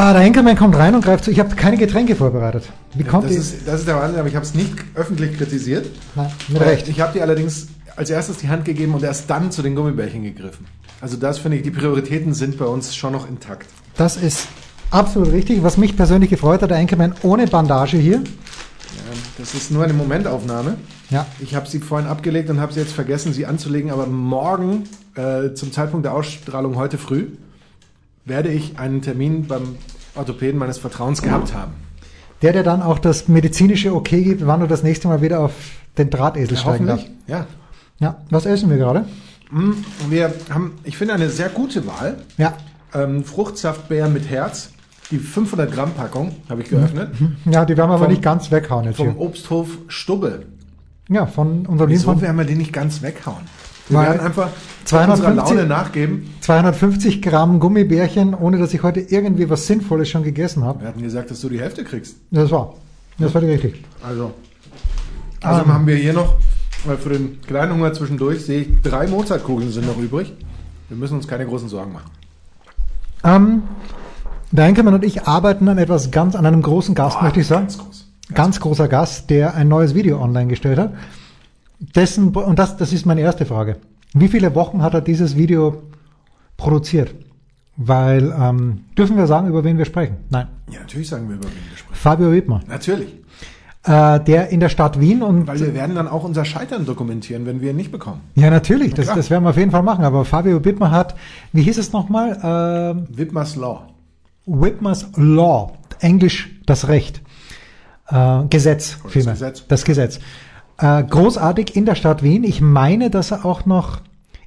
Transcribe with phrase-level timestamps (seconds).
[0.00, 1.32] Ah, der Henkelmann kommt rein und greift zu.
[1.32, 2.62] Ich habe keine Getränke vorbereitet.
[2.94, 5.86] Wie kommt das, ist, das ist der Wahnsinn, aber ich habe es nicht öffentlich kritisiert.
[6.14, 6.86] Nein, mit Recht.
[6.86, 10.22] Ich habe dir allerdings als erstes die Hand gegeben und erst dann zu den Gummibärchen
[10.22, 10.66] gegriffen.
[11.00, 13.66] Also das finde ich, die Prioritäten sind bei uns schon noch intakt.
[13.96, 14.46] Das ist
[14.92, 15.64] absolut richtig.
[15.64, 18.22] Was mich persönlich gefreut hat, der Henkelmann ohne Bandage hier.
[19.36, 20.76] Das ist nur eine Momentaufnahme.
[21.10, 24.84] Ja, Ich habe sie vorhin abgelegt und habe sie jetzt vergessen, sie anzulegen, aber morgen,
[25.16, 27.26] äh, zum Zeitpunkt der Ausstrahlung heute früh,
[28.28, 29.76] werde ich einen Termin beim
[30.14, 31.72] Orthopäden meines Vertrauens gehabt haben.
[32.42, 35.52] der, der dann auch das medizinische Okay gibt, wann du das nächste Mal wieder auf
[35.96, 37.06] den Drahtesel steigen darfst.
[37.26, 37.46] Ja.
[37.98, 39.06] Ja, was essen wir gerade?
[39.50, 39.72] Mm,
[40.08, 42.18] Wir haben, ich finde, eine sehr gute Wahl.
[42.36, 42.54] Ja,
[42.94, 44.70] Ähm, Fruchtsaftbeeren mit Herz.
[45.10, 47.10] Die 500 Gramm Packung habe ich geöffnet.
[47.50, 49.20] ja, die werden wir aber Vom- nicht ganz weghauen jetzt Vom hier.
[49.20, 50.42] Obsthof Stubbe.
[51.08, 53.42] Ja, von unserem Wieso Lieben von werden wir den nicht ganz weghauen?
[53.88, 54.48] Wir werden einfach
[54.84, 56.34] 250 unserer Laune nachgeben.
[56.40, 60.80] 250 Gramm Gummibärchen, ohne dass ich heute irgendwie was Sinnvolles schon gegessen habe.
[60.80, 62.16] Wir hatten gesagt, dass du die Hälfte kriegst.
[62.30, 62.74] Das war.
[63.18, 63.82] Das war richtig.
[64.06, 64.32] Also,
[65.42, 65.72] also Ähm.
[65.72, 66.34] haben wir hier noch,
[66.84, 70.32] weil für den kleinen Hunger zwischendurch sehe ich, drei Mozartkugeln sind noch übrig.
[70.88, 72.10] Wir müssen uns keine großen Sorgen machen.
[73.24, 73.62] Ähm,
[74.52, 77.66] der Enkelmann und ich arbeiten an etwas ganz, an einem großen Gast, möchte ich sagen.
[77.66, 78.06] Ganz groß.
[78.34, 80.92] Ganz großer Gast, der ein neues Video online gestellt hat.
[81.80, 83.76] Dessen, und das, das ist meine erste Frage.
[84.14, 85.82] Wie viele Wochen hat er dieses Video
[86.56, 87.14] produziert?
[87.76, 90.16] Weil, ähm, dürfen wir sagen, über wen wir sprechen?
[90.30, 90.48] Nein.
[90.70, 91.94] Ja, natürlich sagen wir über wen wir sprechen.
[91.94, 93.14] Fabio Wittmer, Natürlich.
[93.84, 97.46] äh, der in der Stadt Wien und Weil wir werden dann auch unser Scheitern dokumentieren,
[97.46, 98.20] wenn wir ihn nicht bekommen.
[98.34, 100.04] ja natürlich, das, das werden wir auf jeden Fall machen.
[100.04, 101.14] Aber Fabio Wittmer hat,
[101.52, 102.38] wie hieß es nochmal?
[102.42, 103.82] Ähm, Wittmers Law.
[104.46, 107.22] Whitmer's Law, Englisch das Recht,
[108.08, 109.64] äh, Gesetz das vielmehr, Gesetz.
[109.68, 110.18] das Gesetz.
[110.78, 112.44] Äh, großartig in der Stadt Wien.
[112.44, 114.00] Ich meine, dass er auch noch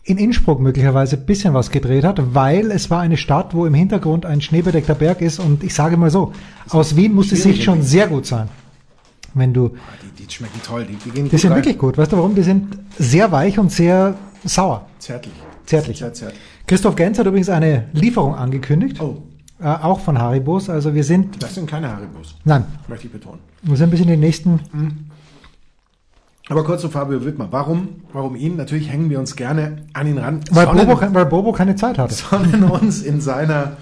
[0.03, 3.73] in Innsbruck möglicherweise ein bisschen was gedreht hat, weil es war eine Stadt, wo im
[3.73, 6.31] Hintergrund ein schneebedeckter Berg ist und ich sage mal so,
[6.69, 8.47] aus Wien muss es sich schwierig, schon sehr gut sein.
[9.33, 9.69] Wenn du,
[10.17, 10.85] Die, die schmecken toll.
[10.89, 11.59] Die, die gehen die sind rein.
[11.59, 11.97] wirklich gut.
[11.97, 12.33] Weißt du warum?
[12.35, 14.87] Die sind sehr weich und sehr sauer.
[14.99, 15.33] zärtlich.
[15.65, 15.99] Zärtlich.
[15.99, 16.39] Sehr zärtlich.
[16.67, 18.99] Christoph Genz hat übrigens eine Lieferung angekündigt.
[19.01, 19.17] Oh,
[19.61, 20.69] Äh, auch von Haribos.
[20.69, 23.39] Also wir sind, das sind keine Haribos, nein, möchte ich betonen.
[23.61, 24.59] wir sind bis in den nächsten
[26.51, 27.47] Aber kurz zu Fabio Wittmer.
[27.51, 28.57] Warum, warum ihn?
[28.57, 30.41] Natürlich hängen wir uns gerne an ihn ran.
[30.51, 32.13] Weil sonnen, Bobo, weil Bobo keine Zeit hatte.
[32.13, 33.77] sonnen uns in seiner,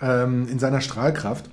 [0.00, 1.50] ähm, in seiner Strahlkraft.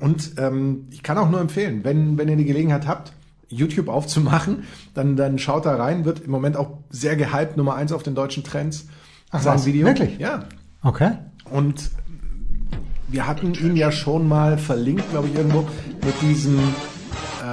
[0.00, 3.12] Und ähm, ich kann auch nur empfehlen, wenn, wenn ihr die Gelegenheit habt,
[3.46, 4.64] YouTube aufzumachen,
[4.94, 6.04] dann, dann schaut da rein.
[6.04, 8.88] Wird im Moment auch sehr gehypt, Nummer eins auf den deutschen Trends.
[9.30, 9.86] Ach sein was, Video.
[9.86, 10.18] wirklich?
[10.18, 10.46] Ja.
[10.82, 11.12] Okay.
[11.48, 11.92] Und
[13.06, 15.60] wir hatten ihn ja schon mal verlinkt, glaube ich, irgendwo
[16.04, 16.58] mit diesem,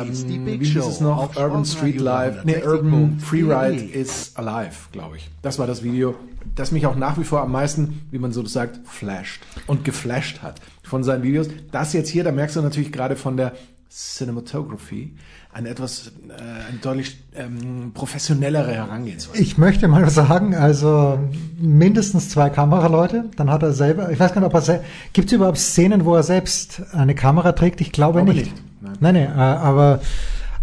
[0.02, 1.18] ähm, wie hieß Show es noch?
[1.18, 2.68] auf Urban Sportradio Street Live, nee, 360.de.
[2.68, 5.30] Urban Freeride is Alive, glaube ich.
[5.42, 6.16] Das war das Video,
[6.56, 10.42] das mich auch nach wie vor am meisten, wie man so sagt, flasht und geflasht
[10.42, 11.48] hat von seinen Videos.
[11.72, 13.54] Das jetzt hier, da merkst du natürlich gerade von der
[13.90, 15.14] Cinematography
[15.54, 19.42] eine etwas, äh, eine deutlich ähm, professionellere Herangehensweise.
[19.42, 21.20] Ich möchte mal sagen, also
[21.60, 23.26] mindestens zwei Kameraleute.
[23.38, 26.06] Dann hat er selber, ich weiß gar nicht, ob er selbst, gibt es überhaupt Szenen,
[26.06, 27.82] wo er selbst eine Kamera trägt?
[27.82, 28.52] Ich glaube, Glaube nicht.
[28.52, 28.98] nicht, nein.
[29.00, 30.02] Nein, nein, äh, aber,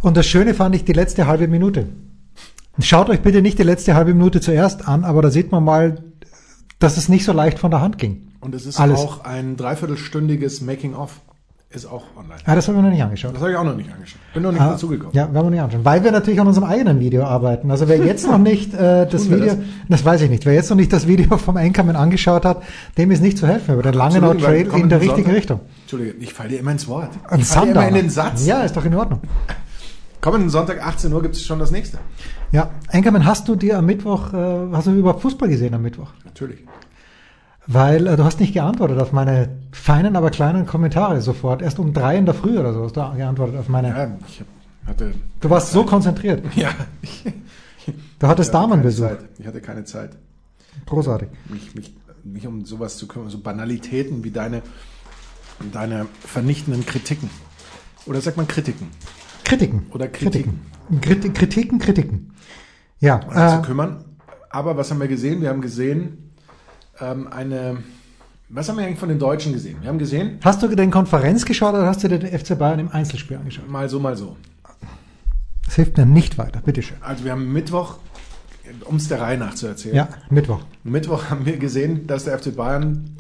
[0.00, 1.88] und das Schöne fand ich die letzte halbe Minute.
[2.78, 6.02] Schaut euch bitte nicht die letzte halbe Minute zuerst an, aber da sieht man mal,
[6.78, 8.28] dass es nicht so leicht von der Hand ging.
[8.40, 9.00] Und es ist Alles.
[9.00, 11.20] auch ein dreiviertelstündiges Making-of,
[11.72, 12.40] ist auch online.
[12.46, 13.32] Ah, das haben wir noch nicht angeschaut.
[13.34, 14.18] Das habe ich auch noch nicht angeschaut.
[14.34, 15.14] Bin noch nicht Ah, dazugekommen.
[15.14, 15.84] Ja, werden wir nicht anschauen.
[15.84, 17.70] Weil wir natürlich an unserem eigenen Video arbeiten.
[17.70, 19.56] Also wer jetzt noch nicht äh, das Video, das?
[19.88, 20.04] das?
[20.04, 22.62] weiß ich nicht, wer jetzt noch nicht das Video vom Anchorman angeschaut hat,
[22.98, 25.60] dem ist nicht zu helfen über den Langenau Entschuldigung, Trail in der richtigen Sonntag- Richtung.
[25.82, 27.10] Entschuldige, ich falle dir immer ins Wort.
[27.28, 28.44] Ein Ich falle immer in den Satz.
[28.46, 29.20] Ja, ist doch in Ordnung.
[30.20, 31.98] Kommenden Sonntag 18 Uhr gibt es schon das nächste.
[32.52, 36.08] Ja, Anchorman, hast du dir am Mittwoch, äh, hast du überhaupt Fußball gesehen am Mittwoch?
[36.24, 36.58] Natürlich.
[37.72, 41.62] Weil äh, du hast nicht geantwortet auf meine feinen, aber kleinen Kommentare sofort.
[41.62, 43.88] Erst um drei in der Früh oder so hast du geantwortet auf meine.
[43.88, 44.42] Ja, ich
[44.86, 45.14] hatte.
[45.38, 46.44] Du warst so konzentriert.
[46.56, 46.70] Ja.
[48.18, 49.08] Du hattest Damenbesuch.
[49.08, 49.28] Zeit.
[49.38, 50.10] Ich hatte keine Zeit,
[50.86, 51.28] Großartig.
[51.48, 53.30] mich, mich, mich um sowas zu kümmern.
[53.30, 54.62] So Banalitäten wie deine,
[55.72, 57.30] deine vernichtenden Kritiken.
[58.04, 58.88] Oder sagt man Kritiken?
[59.44, 59.86] Kritiken.
[59.92, 60.60] Oder Kritiken.
[61.00, 62.34] Kritiken, Kritiken, Kritiken.
[62.98, 64.04] Ja, Oder zu äh, kümmern.
[64.50, 65.40] Aber was haben wir gesehen?
[65.40, 66.29] Wir haben gesehen
[67.00, 67.78] ähm, eine
[68.48, 69.78] Was haben wir eigentlich von den Deutschen gesehen?
[69.80, 72.88] Wir haben gesehen, Hast du den Konferenz geschaut oder hast du den FC Bayern im
[72.88, 73.68] Einzelspiel angeschaut?
[73.68, 74.36] mal so, mal so.
[75.64, 76.96] Das hilft mir nicht weiter, bitteschön.
[77.00, 77.98] Also wir haben Mittwoch,
[78.86, 79.94] um es der Reihe nach zu erzählen.
[79.94, 80.60] Ja, Mittwoch.
[80.82, 83.16] Mittwoch haben wir gesehen, dass der FC Bayern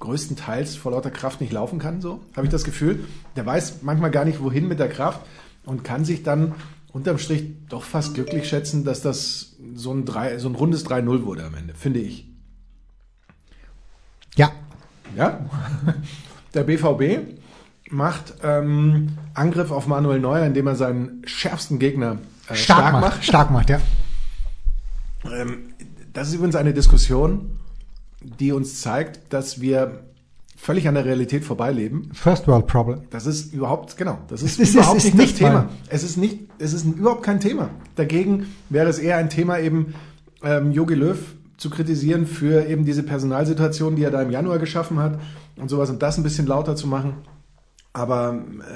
[0.00, 3.04] größtenteils vor lauter Kraft nicht laufen kann, so habe ich das Gefühl.
[3.36, 5.20] Der weiß manchmal gar nicht, wohin mit der Kraft
[5.64, 6.54] und kann sich dann
[6.92, 11.24] unterm Strich doch fast glücklich schätzen, dass das so ein, 3, so ein rundes 3-0
[11.24, 12.29] wurde am Ende, finde ich.
[15.16, 15.40] Ja?
[16.54, 17.36] Der BVB
[17.90, 22.18] macht ähm, Angriff auf Manuel Neuer, indem er seinen schärfsten Gegner
[22.48, 23.24] äh, stark, macht.
[23.24, 23.80] Stark macht, ja.
[25.24, 25.74] Ähm,
[26.12, 27.58] das ist übrigens eine Diskussion,
[28.20, 30.04] die uns zeigt, dass wir
[30.56, 32.10] völlig an der Realität vorbeileben.
[32.12, 33.02] First World Problem.
[33.10, 35.68] Das ist überhaupt, genau, das ist Es überhaupt es ist nicht, nicht Thema.
[35.88, 37.70] Es ist nicht, es ist überhaupt kein Thema.
[37.96, 39.94] Dagegen wäre es eher ein Thema eben,
[40.42, 41.18] ähm, Jogi Löw
[41.60, 45.20] zu kritisieren für eben diese Personalsituation, die er da im Januar geschaffen hat
[45.56, 47.12] und sowas und das ein bisschen lauter zu machen.
[47.92, 48.30] Aber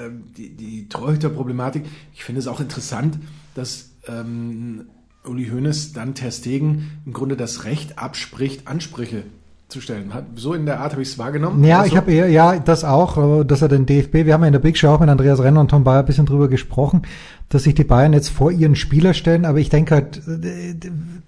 [0.05, 1.83] ähm, die, die Torhüter-Problematik,
[2.13, 3.17] ich finde es auch interessant,
[3.55, 4.85] dass ähm,
[5.25, 9.23] Uli Hoeneß dann Ter Stegen im Grunde das Recht abspricht, Ansprüche
[9.67, 10.11] zu stellen.
[10.35, 11.63] So in der Art habe ich es wahrgenommen.
[11.63, 14.41] Ja, Also- ich habe eher, ja, das auch, äh, dass er den DFB, wir haben
[14.41, 16.49] ja in der Big Show auch mit Andreas Renner und Tom Bayer ein bisschen drüber
[16.49, 17.01] gesprochen,
[17.49, 20.75] dass sich die Bayern jetzt vor ihren Spieler stellen, aber ich denke halt, äh,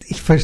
[0.06, 0.38] ich ver-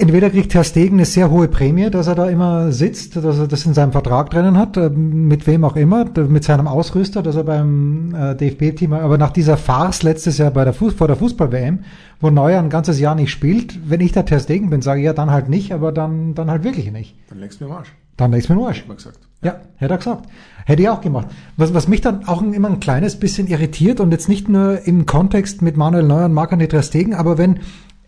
[0.00, 3.48] Entweder kriegt Herr Stegen eine sehr hohe Prämie, dass er da immer sitzt, dass er
[3.48, 7.34] das in seinem Vertrag drinnen hat, äh, mit wem auch immer, mit seinem Ausrüster, dass
[7.34, 11.16] er beim äh, DFB-Team, aber nach dieser Farce letztes Jahr bei der Fuß, vor der
[11.16, 11.80] Fußball-WM,
[12.20, 15.06] wo Neuer ein ganzes Jahr nicht spielt, wenn ich da Ter Stegen bin, sage ich
[15.06, 17.16] ja dann halt nicht, aber dann, dann halt wirklich nicht.
[17.28, 18.84] Dann legst du mir am Arsch, Dann legst du mir nur Arsch.
[18.86, 19.18] gesagt.
[19.42, 20.28] Ja, hätte er gesagt.
[20.64, 21.26] Hätte ich auch gemacht.
[21.56, 25.06] Was, was mich dann auch immer ein kleines bisschen irritiert und jetzt nicht nur im
[25.06, 27.58] Kontext mit Manuel Neuer und Marc-André Ter Stegen, aber wenn,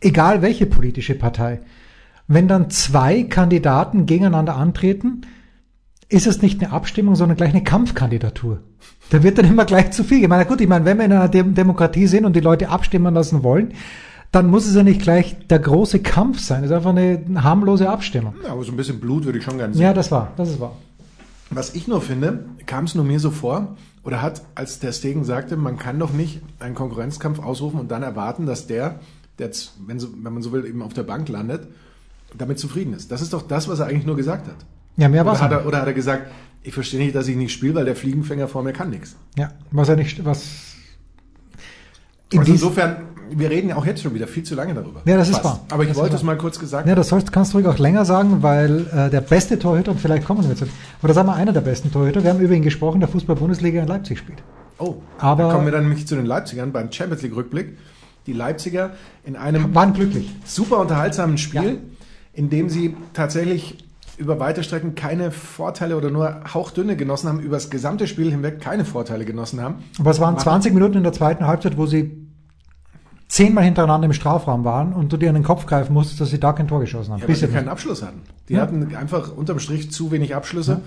[0.00, 1.58] egal welche politische Partei,
[2.30, 5.22] wenn dann zwei Kandidaten gegeneinander antreten,
[6.08, 8.60] ist es nicht eine Abstimmung, sondern gleich eine Kampfkandidatur.
[9.10, 10.22] Da wird dann immer gleich zu viel.
[10.22, 12.68] Ich meine, gut, ich meine, wenn wir in einer Dem Demokratie sind und die Leute
[12.68, 13.74] abstimmen lassen wollen,
[14.30, 16.62] dann muss es ja nicht gleich der große Kampf sein.
[16.62, 18.34] Es ist einfach eine harmlose Abstimmung.
[18.44, 19.82] Ja, aber so ein bisschen Blut würde ich schon gerne sehen.
[19.82, 20.76] Ja, das war, das ist wahr.
[21.50, 25.24] Was ich nur finde, kam es nur mir so vor, oder hat, als der Stegen
[25.24, 29.00] sagte, man kann doch nicht einen Konkurrenzkampf ausrufen und dann erwarten, dass der,
[29.40, 31.66] der jetzt, wenn, so, wenn man so will, eben auf der Bank landet,
[32.36, 33.10] damit zufrieden ist.
[33.10, 34.56] Das ist doch das, was er eigentlich nur gesagt hat.
[34.96, 36.30] Ja, mehr Oder war hat, er, oder hat er gesagt,
[36.62, 39.16] ich verstehe nicht, dass ich nicht spiele, weil der Fliegenfänger vor mir kann nichts.
[39.36, 40.44] Ja, was er nicht, was.
[42.32, 42.96] In Also insofern,
[43.30, 45.02] wir reden ja auch jetzt schon wieder viel zu lange darüber.
[45.04, 45.44] Ja, das ist Fast.
[45.44, 45.60] wahr.
[45.70, 47.66] Aber ich Das ist wollte es mal kurz gesagt ja, das sollst, kannst du ruhig
[47.66, 50.62] auch länger sagen, weil äh, der beste Torhüter, und vielleicht kommen wir jetzt,
[51.02, 53.88] oder sagen wir einer der besten Torhüter, wir haben über ihn gesprochen, der Fußball-Bundesliga in
[53.88, 54.38] Leipzig spielt.
[54.78, 57.76] Oh, Aber- da kommen wir dann nämlich zu den Leipzigern beim Champions League Rückblick.
[58.26, 58.90] Die Leipziger
[59.24, 60.30] in einem Waren glücklich.
[60.44, 61.76] super unterhaltsamen Spiel, Ja.
[62.32, 63.78] In dem sie tatsächlich
[64.16, 68.60] über weite Strecken keine Vorteile oder nur hauchdünne genossen haben, über das gesamte Spiel hinweg
[68.60, 69.76] keine Vorteile genossen haben.
[69.98, 72.16] Aber es waren Machen- 20 Minuten in der zweiten Halbzeit, wo sie
[73.28, 76.40] zehnmal hintereinander im Strafraum waren und du dir an den Kopf greifen musstest, dass sie
[76.40, 77.20] da kein Tor geschossen haben.
[77.22, 78.20] Ja, weil sie keinen Abschluss hatten.
[78.48, 78.62] Die Ja.
[78.62, 80.80] hatten einfach unterm Strich zu wenig Abschlüsse,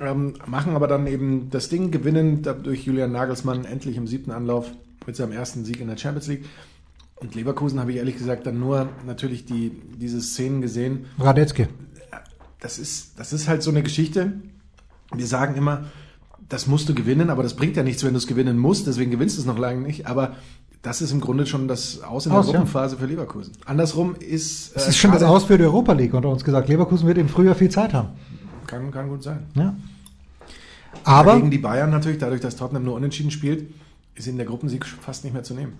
[0.00, 4.70] ähm, machen aber dann eben das Ding, gewinnen dadurch Julian Nagelsmann endlich im siebten Anlauf
[5.06, 6.46] mit seinem ersten Sieg in der Champions League.
[7.16, 11.68] Und Leverkusen habe ich ehrlich gesagt dann nur natürlich die, diese Szenen gesehen, Radetzky.
[12.60, 14.32] das ist, das ist halt so eine Geschichte.
[15.14, 15.84] Wir sagen immer,
[16.48, 19.10] das musst du gewinnen, aber das bringt ja nichts, wenn du es gewinnen musst, deswegen
[19.10, 20.06] gewinnst du es noch lange nicht.
[20.06, 20.34] Aber
[20.82, 22.52] das ist im Grunde schon das Aus in der Aus, ja.
[22.52, 23.52] Gruppenphase für Leverkusen.
[23.64, 24.76] Andersrum ist.
[24.76, 25.22] Das äh, ist schon das.
[25.22, 26.68] Aus für die Europa League unter uns gesagt.
[26.68, 28.10] Leverkusen wird im Frühjahr viel Zeit haben.
[28.66, 29.46] Kann, kann gut sein.
[29.54, 29.74] Ja.
[31.04, 33.68] Aber, Gegen die Bayern natürlich, dadurch, dass Tottenham nur unentschieden spielt,
[34.16, 35.72] ist ihnen der Gruppensieg fast nicht mehr zu nehmen.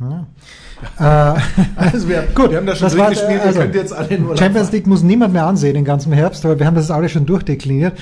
[0.99, 1.03] äh,
[1.77, 4.19] Also wir, Gut, wir haben das schon das war, durchgespielt, also, ihr könnt jetzt alle
[4.19, 7.13] nur Champions League muss niemand mehr ansehen den ganzen Herbst, aber wir haben das alles
[7.13, 7.97] schon durchdekliniert.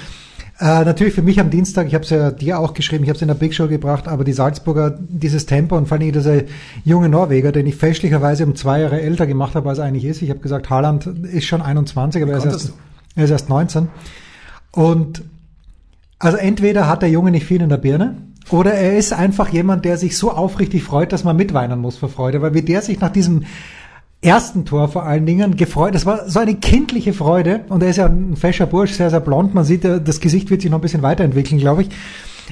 [0.59, 3.17] Äh, natürlich für mich am Dienstag, ich habe es ja dir auch geschrieben, ich habe
[3.17, 6.43] es in der Big Show gebracht, aber die Salzburger, dieses Tempo und vor allem dieser
[6.85, 10.23] junge Norweger, den ich fälschlicherweise um zwei Jahre älter gemacht habe, als er eigentlich ist.
[10.23, 12.73] Ich habe gesagt, Haaland ist schon 21, aber er ist, erst,
[13.17, 13.89] er ist erst 19.
[14.71, 15.25] Und
[16.19, 18.17] also entweder hat der Junge nicht viel in der Birne
[18.53, 22.09] oder er ist einfach jemand, der sich so aufrichtig freut, dass man mitweinen muss vor
[22.09, 23.45] Freude, weil wie der sich nach diesem
[24.21, 27.97] ersten Tor vor allen Dingen gefreut, das war so eine kindliche Freude und er ist
[27.97, 30.83] ja ein fescher Bursch, sehr, sehr blond, man sieht, das Gesicht wird sich noch ein
[30.83, 31.91] bisschen weiterentwickeln, glaube ich.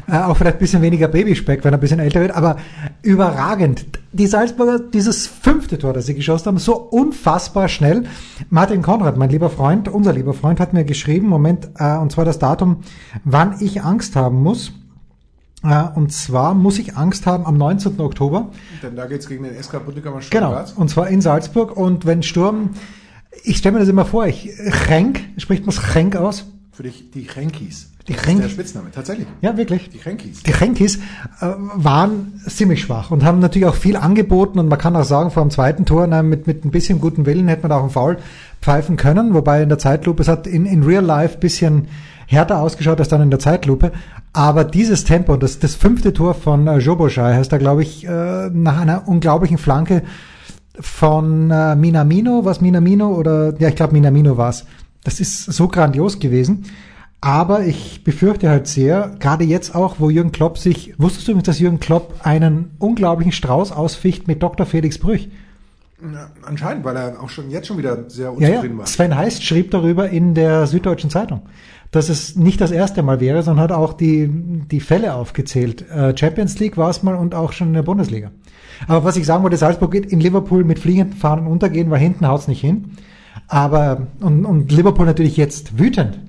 [0.08, 2.56] Äh, auch vielleicht ein bisschen weniger Babyspeck, wenn er ein bisschen älter wird, aber
[3.02, 3.86] überragend.
[4.12, 8.04] Die Salzburger, dieses fünfte Tor, das sie geschossen haben, so unfassbar schnell.
[8.48, 12.24] Martin Konrad, mein lieber Freund, unser lieber Freund, hat mir geschrieben, Moment, äh, und zwar
[12.24, 12.78] das Datum,
[13.24, 14.72] wann ich Angst haben muss.
[15.62, 18.00] Äh, und zwar muss ich Angst haben am 19.
[18.00, 18.48] Oktober.
[18.82, 20.46] Denn da geht's gegen den SK Bundekammer Genau.
[20.52, 20.72] Stuttgart.
[20.76, 21.76] Und zwar in Salzburg.
[21.76, 22.70] Und wenn Sturm
[23.44, 24.50] Ich stelle mir das immer vor, ich,
[24.86, 26.44] Chenk, spricht man Chenk aus?
[26.72, 27.90] Für dich die Chenkis.
[28.08, 29.26] Die Das ist der Spitzname, tatsächlich.
[29.40, 29.90] Ja, wirklich.
[29.90, 30.42] Die Chenkis.
[30.42, 34.96] Die Chenkis äh, waren ziemlich schwach und haben natürlich auch viel angeboten und man kann
[34.96, 37.70] auch sagen, vor dem zweiten Tor, na, mit, mit ein bisschen guten Willen hätte man
[37.70, 38.18] da auch einen Foul
[38.62, 41.88] pfeifen können, wobei in der Zeitlupe, es hat in, in Real Life bisschen
[42.30, 43.90] härter ausgeschaut als dann in der Zeitlupe,
[44.32, 48.48] aber dieses Tempo, das, das fünfte Tor von äh, Joboschai heißt da, glaube ich, äh,
[48.50, 50.02] nach einer unglaublichen Flanke
[50.78, 54.64] von äh, Minamino, was Minamino oder, ja, ich glaube Minamino war's.
[55.02, 56.66] Das ist so grandios gewesen.
[57.22, 61.46] Aber ich befürchte halt sehr, gerade jetzt auch, wo Jürgen Klopp sich, wusstest du übrigens,
[61.46, 64.64] dass Jürgen Klopp einen unglaublichen Strauß ausficht mit Dr.
[64.64, 65.28] Felix Brüch?
[66.00, 68.78] Ja, anscheinend, weil er auch schon jetzt schon wieder sehr Ja, unzufrieden ja.
[68.78, 68.86] war.
[68.86, 71.42] Sven Heist schrieb darüber in der Süddeutschen Zeitung,
[71.90, 74.28] dass es nicht das erste Mal wäre, sondern hat auch die,
[74.70, 75.88] die Fälle aufgezählt.
[75.90, 78.30] Äh, Champions League war es mal und auch schon in der Bundesliga.
[78.86, 82.26] Aber was ich sagen wollte, Salzburg geht in Liverpool mit fliegenden Fahnen untergehen, weil hinten
[82.28, 82.92] haut's nicht hin.
[83.48, 86.20] Aber, und, und Liverpool natürlich jetzt wütend.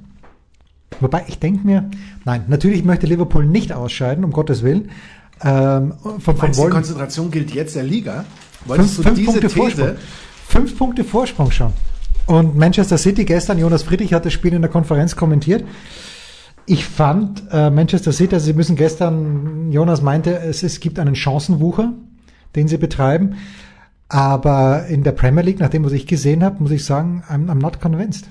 [1.00, 1.90] Wobei ich denke mir,
[2.26, 4.90] nein, natürlich möchte Liverpool nicht ausscheiden, um Gottes Willen.
[5.44, 8.26] Ähm, von, von Meinst die Wollen- Konzentration gilt jetzt der Liga?
[8.26, 9.58] Fünf, Wolltest du fünf diese Punkte These?
[9.60, 9.96] Vorsprung.
[10.48, 11.74] Fünf Punkte Vorsprung schon.
[12.26, 15.64] Und Manchester City gestern, Jonas Friedrich hat das Spiel in der Konferenz kommentiert.
[16.66, 21.16] Ich fand äh, Manchester City, also sie müssen gestern, Jonas meinte, es, es gibt einen
[21.16, 21.94] Chancenwucher,
[22.56, 23.38] den sie betreiben.
[24.08, 27.48] Aber in der Premier League, nach dem, was ich gesehen habe, muss ich sagen, I'm,
[27.50, 28.30] I'm not convinced.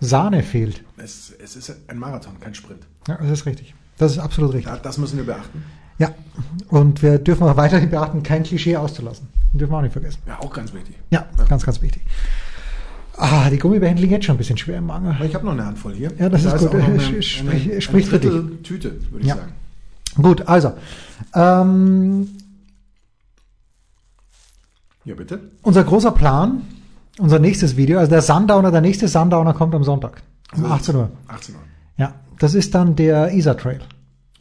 [0.00, 0.82] Sahne fehlt.
[0.96, 2.86] Es, es ist ein Marathon, kein Sprint.
[3.06, 3.74] Ja, das ist richtig.
[3.98, 4.72] Das ist absolut richtig.
[4.82, 5.62] Das müssen wir beachten.
[5.98, 6.14] Ja.
[6.68, 9.28] Und wir dürfen auch weiterhin beachten, kein Klischee auszulassen.
[9.52, 10.18] Dürfen wir auch nicht vergessen.
[10.26, 10.96] Ja, auch ganz wichtig.
[11.10, 12.02] Ja, ganz, ganz wichtig.
[13.16, 14.90] Ah, die Gummibärchen liegen jetzt schon ein bisschen schwer im.
[14.90, 16.10] Aber ich habe noch eine Handvoll hier.
[16.18, 16.70] Ja, das Da ist gut.
[16.70, 18.62] auch noch eine, Sprich- eine, eine für dich.
[18.62, 19.36] Tüte, würde ich Ja.
[19.36, 19.52] sagen.
[20.22, 20.72] Gut, also.
[21.34, 22.28] Ähm,
[25.04, 25.40] Ja, bitte.
[25.62, 26.62] unser großer Plan,
[27.18, 30.22] unser nächstes Video, also der Sundowner, der nächste Sundowner kommt am Sonntag.
[30.56, 31.10] Um 18 Uhr.
[31.28, 31.60] 18 Uhr.
[31.96, 33.80] Ja, das ist dann der Isar Trail.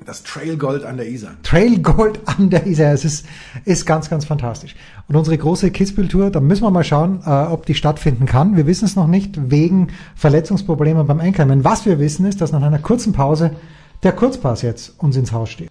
[0.06, 1.32] Das Trail Gold an der Isar.
[1.44, 2.94] Trail Gold an der Isar.
[2.94, 3.26] Es ist,
[3.66, 4.76] ist ganz, ganz fantastisch.
[5.08, 8.56] Und unsere große Kitzbühel-Tour, da müssen wir mal schauen, äh, ob die stattfinden kann.
[8.56, 11.64] Wir wissen es noch nicht, wegen Verletzungsproblemen beim Anchorman.
[11.64, 13.56] Was wir wissen ist, dass nach einer kurzen Pause
[14.04, 15.70] der Kurzpass jetzt uns ins Haus steht.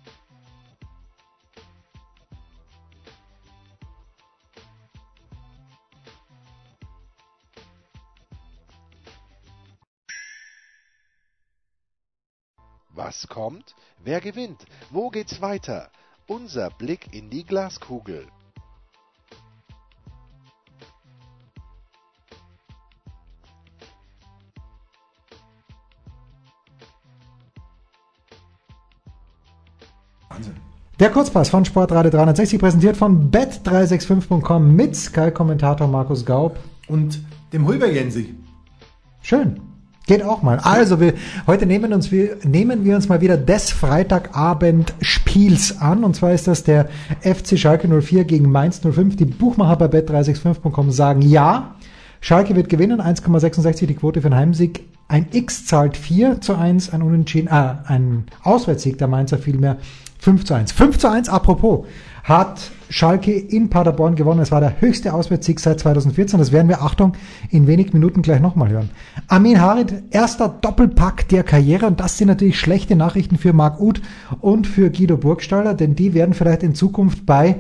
[12.99, 13.77] Was kommt?
[14.03, 14.67] Wer gewinnt?
[14.91, 15.89] Wo geht's weiter?
[16.27, 18.27] Unser Blick in die Glaskugel.
[30.29, 30.57] Wahnsinn.
[30.99, 36.59] Der Kurzpass von Sportradio 360 präsentiert von bet365.com mit Sky-Kommentator Markus Gaub.
[36.89, 38.35] Und dem Hulberjensi.
[39.23, 39.68] Schön.
[40.09, 40.59] Geht auch mal.
[40.59, 41.15] Also, wir,
[41.47, 46.03] heute nehmen, uns, wir, nehmen wir uns mal wieder des Freitagabend-Spiels an.
[46.03, 46.89] Und zwar ist das der
[47.21, 49.17] FC Schalke 04 gegen Mainz 05.
[49.17, 51.75] Die Buchmacher bei bet365.com sagen ja.
[52.23, 54.89] Schalke wird gewinnen, 1,66 die Quote für einen Heimsieg.
[55.09, 59.77] Ein X zahlt 4 zu 1, ein Unentschieden, ah, ein Auswärtssieg der Mainzer vielmehr
[60.21, 60.73] 5 zu 1.
[60.73, 61.85] 5 zu 1, apropos,
[62.29, 64.41] hat Schalke in Paderborn gewonnen.
[64.41, 66.39] Es war der höchste Auswärtssieg seit 2014.
[66.39, 67.15] Das werden wir, Achtung,
[67.51, 68.91] in wenigen Minuten gleich nochmal hören.
[69.29, 71.87] Amin Harid, erster Doppelpack der Karriere.
[71.87, 74.01] Und das sind natürlich schlechte Nachrichten für Marc Uth
[74.41, 77.57] und für Guido Burgstaller, denn die werden vielleicht in Zukunft bei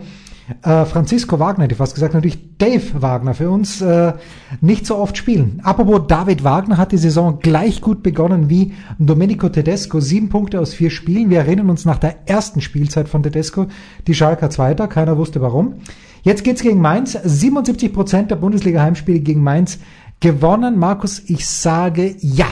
[0.62, 4.14] äh, Francisco Wagner, hätte ich fast gesagt, natürlich Dave Wagner für uns äh,
[4.60, 5.60] nicht so oft spielen.
[5.62, 10.00] Apropos David Wagner hat die Saison gleich gut begonnen wie Domenico Tedesco.
[10.00, 11.30] Sieben Punkte aus vier Spielen.
[11.30, 13.66] Wir erinnern uns nach der ersten Spielzeit von Tedesco,
[14.06, 15.74] die Schalker Zweiter, keiner wusste warum.
[16.22, 17.12] Jetzt geht's gegen Mainz.
[17.22, 19.78] 77 Prozent der Bundesliga-Heimspiele gegen Mainz
[20.20, 20.78] gewonnen.
[20.78, 22.48] Markus, ich sage ja.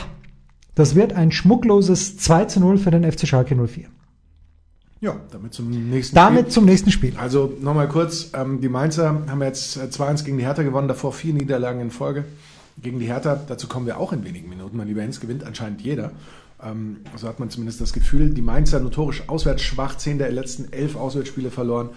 [0.74, 3.86] Das wird ein schmuckloses 2 zu 0 für den FC Schalke 04.
[5.00, 6.52] Ja, damit zum nächsten Damit Spiel.
[6.52, 7.14] zum nächsten Spiel.
[7.18, 11.12] Also nochmal kurz, ähm, die Mainzer haben jetzt äh, 2-1 gegen die Hertha gewonnen, davor
[11.12, 12.24] vier Niederlagen in Folge
[12.82, 13.38] gegen die Hertha.
[13.46, 14.76] Dazu kommen wir auch in wenigen Minuten.
[14.76, 16.12] Mein lieber Hens gewinnt anscheinend jeder.
[16.64, 18.30] Ähm, so hat man zumindest das Gefühl.
[18.30, 21.90] Die Mainzer notorisch auswärts schwach, zehn der letzten elf Auswärtsspiele verloren.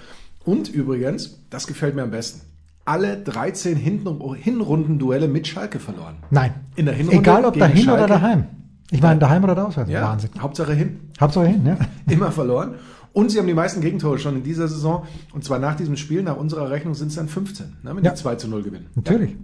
[0.44, 2.42] Und übrigens, das gefällt mir am besten,
[2.84, 6.18] alle 13 Hinten- Hinrunden-Duelle mit Schalke verloren.
[6.32, 6.54] Nein.
[6.76, 8.14] In der Hinrunde Egal ob dahin oder Schalke.
[8.14, 8.46] daheim.
[8.92, 9.90] Ich meine, daheim oder da auswärts.
[9.92, 10.32] Ja, Wahnsinn.
[10.40, 11.00] Hauptsache hin.
[11.20, 11.78] Hauptsache hin, ja.
[12.14, 12.76] immer verloren.
[13.14, 15.06] Und sie haben die meisten Gegentore schon in dieser Saison.
[15.34, 18.12] Und zwar nach diesem Spiel, nach unserer Rechnung, sind es dann 15, ne, wenn Ja.
[18.12, 18.88] die 2 zu 0 gewinnen.
[18.96, 19.36] Natürlich.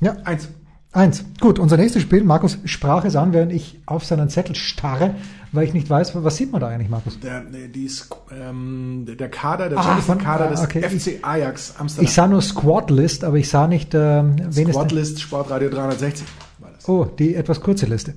[0.00, 0.16] Ja.
[0.24, 0.48] Eins.
[0.92, 1.24] Eins.
[1.40, 2.22] Gut, unser nächstes Spiel.
[2.22, 5.16] Markus sprach es an, während ich auf seinen Zettel starre,
[5.50, 7.18] weil ich nicht weiß, was sieht man da eigentlich, Markus?
[7.18, 7.90] Der, die,
[8.40, 10.82] ähm, der Kader, der Ah, von- Kader des okay.
[10.82, 12.04] FC Ajax Amsterdam.
[12.04, 16.24] Ich sah nur Squad List, aber ich sah nicht, ähm, wen es Squadlist Sportradio 360
[16.28, 16.43] war das.
[16.86, 18.12] Oh, die etwas kurze Liste.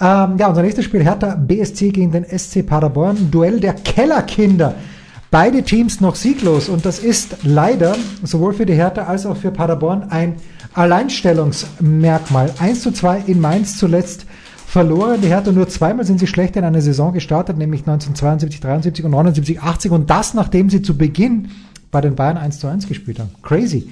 [0.00, 3.30] Ähm, ja, unser nächstes Spiel Hertha BSC gegen den SC Paderborn.
[3.30, 4.74] Duell der Kellerkinder.
[5.30, 9.50] Beide Teams noch sieglos und das ist leider sowohl für die Hertha als auch für
[9.50, 10.36] Paderborn ein
[10.72, 12.54] Alleinstellungsmerkmal.
[12.58, 14.24] 1 zu 2 in Mainz zuletzt
[14.66, 15.20] verloren.
[15.20, 19.10] Die Hertha nur zweimal sind sie schlecht in eine Saison gestartet, nämlich 1972, 73 und
[19.10, 21.48] 79, 80 und das nachdem sie zu Beginn
[21.90, 23.30] bei den Bayern 1 zu 1 gespielt haben.
[23.42, 23.90] Crazy.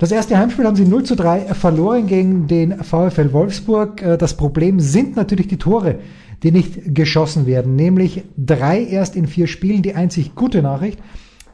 [0.00, 4.00] Das erste Heimspiel haben sie 0 zu 3 verloren gegen den VfL Wolfsburg.
[4.00, 5.98] Äh, Das Problem sind natürlich die Tore,
[6.42, 9.82] die nicht geschossen werden, nämlich drei erst in vier Spielen.
[9.82, 10.98] Die einzig gute Nachricht,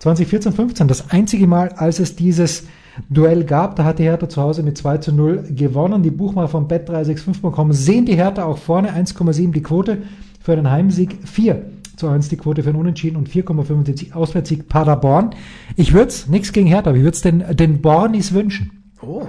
[0.01, 2.69] 2014-15, das einzige Mal, als es dieses
[3.11, 6.05] Duell gab, da hat die Hertha zu Hause mit 2 zu 0 gewonnen.
[6.05, 9.99] Die Buchmacher von bet365.com sehen die Hertha auch vorne, 1,7 die Quote
[10.41, 11.63] für einen Heimsieg, 4
[11.97, 15.35] zu 1 die Quote für einen Unentschieden und 4,75 Auswärtssieg Paderborn.
[15.77, 18.93] Ich würde es, nichts gegen Hertha, aber ich würde es den, den Bornis wünschen.
[19.01, 19.27] Oh,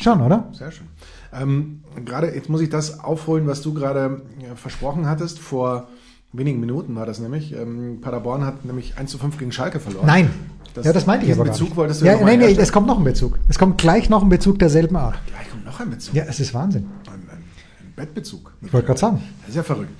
[0.00, 0.48] Schon, oder?
[0.52, 0.86] sehr schön.
[1.32, 5.40] Ähm, gerade jetzt muss ich das aufholen, was du gerade äh, versprochen hattest.
[5.40, 5.88] Vor
[6.32, 7.52] wenigen Minuten war das nämlich.
[7.52, 10.06] Ähm, Paderborn hat nämlich 1 zu 5 gegen Schalke verloren.
[10.06, 10.30] Nein.
[10.74, 12.62] Das- ja, das meinte ich aber Bezug wolltest du ja, mal nein, herstellen.
[12.62, 13.38] es kommt noch ein Bezug.
[13.48, 15.18] Es kommt gleich noch ein Bezug derselben Art.
[15.26, 16.14] Gleich kommt noch ein Bezug.
[16.14, 16.86] Ja, es ist Wahnsinn.
[17.06, 18.52] Ein, ein, ein Bettbezug.
[18.62, 19.22] Ich wollte gerade sagen.
[19.40, 19.90] Das ist ja verrückt.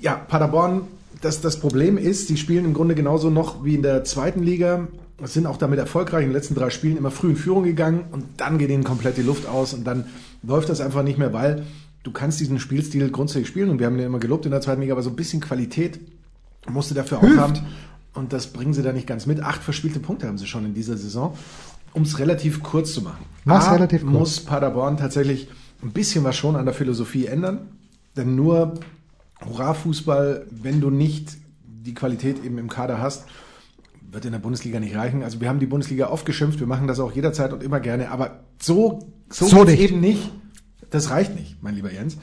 [0.00, 0.82] Ja, Paderborn,
[1.20, 4.88] das, das Problem ist, die spielen im Grunde genauso noch wie in der zweiten Liga.
[5.24, 8.24] Sind auch damit erfolgreich in den letzten drei Spielen immer früh in Führung gegangen und
[8.36, 10.04] dann geht ihnen komplett die Luft aus und dann
[10.42, 11.64] läuft das einfach nicht mehr, weil
[12.02, 14.82] du kannst diesen Spielstil grundsätzlich spielen und wir haben den immer gelobt in der zweiten
[14.82, 16.00] Liga, aber so ein bisschen Qualität
[16.68, 17.38] musst du dafür auch Hilft.
[17.38, 17.54] haben
[18.12, 19.40] und das bringen sie da nicht ganz mit.
[19.40, 21.34] Acht verspielte Punkte haben sie schon in dieser Saison,
[21.94, 23.24] um es relativ kurz zu machen.
[23.46, 24.12] A, relativ kurz.
[24.12, 25.48] muss Paderborn tatsächlich
[25.82, 27.68] ein bisschen was schon an der Philosophie ändern.
[28.16, 28.74] Denn nur
[29.44, 33.26] Hurra-Fußball, wenn du nicht die Qualität eben im Kader hast,
[34.10, 35.22] wird in der Bundesliga nicht reichen.
[35.22, 38.10] Also wir haben die Bundesliga oft geschimpft, wir machen das auch jederzeit und immer gerne,
[38.10, 39.80] aber so, so, So nicht.
[39.80, 40.30] eben nicht.
[40.90, 42.16] Das reicht nicht, mein lieber Jens.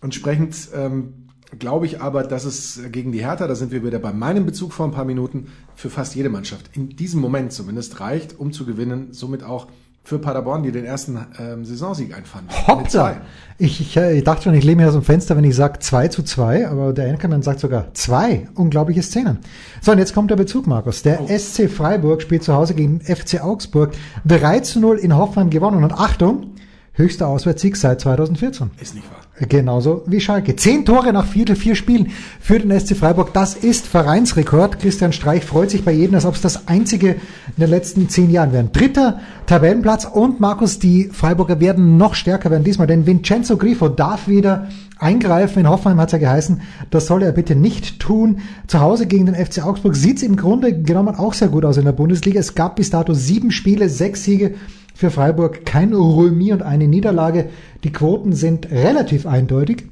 [0.00, 4.12] Entsprechend ähm, glaube ich aber, dass es gegen die Hertha, da sind wir wieder bei
[4.12, 8.38] meinem Bezug vor ein paar Minuten, für fast jede Mannschaft in diesem Moment zumindest reicht,
[8.38, 9.08] um zu gewinnen.
[9.12, 9.68] Somit auch
[10.04, 12.46] für Paderborn, die den ersten ähm, Saisonsieg einfahren.
[12.46, 13.20] Mit Hoppla!
[13.58, 15.78] Ich, ich, äh, ich dachte schon, ich lehne mich aus dem Fenster, wenn ich sage
[15.78, 18.48] 2 zu 2, aber der Enkermann sagt sogar 2.
[18.54, 19.38] Unglaubliche Szenen.
[19.80, 21.02] So, und jetzt kommt der Bezug, Markus.
[21.02, 21.28] Der Oh.
[21.28, 23.92] SC Freiburg spielt zu Hause gegen FC Augsburg.
[24.24, 25.84] 3 zu 0 in Hoffenheim gewonnen.
[25.84, 26.54] Und Achtung,
[26.94, 28.70] höchster Auswärtssieg seit 2014.
[28.80, 29.21] Ist nicht wahr.
[29.40, 30.56] Genauso wie Schalke.
[30.56, 33.32] Zehn Tore nach vier, vier Spielen für den SC Freiburg.
[33.32, 34.78] Das ist Vereinsrekord.
[34.78, 38.30] Christian Streich freut sich bei jedem, als ob es das einzige in den letzten zehn
[38.30, 38.64] Jahren wäre.
[38.64, 44.28] Dritter Tabellenplatz und Markus, die Freiburger werden noch stärker werden diesmal, denn Vincenzo Grifo darf
[44.28, 44.68] wieder
[44.98, 45.60] eingreifen.
[45.60, 48.40] In Hoffenheim hat es ja geheißen, das soll er bitte nicht tun.
[48.66, 51.78] Zu Hause gegen den FC Augsburg sieht es im Grunde genommen auch sehr gut aus
[51.78, 52.38] in der Bundesliga.
[52.38, 54.56] Es gab bis dato sieben Spiele, sechs Siege
[54.94, 57.50] für Freiburg, kein Remis und eine Niederlage.
[57.84, 59.84] Die Quoten sind relativ eindeutig.